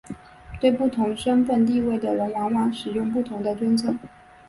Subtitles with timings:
[0.59, 3.99] 对不同身份地位的人往往使用不同的尊称。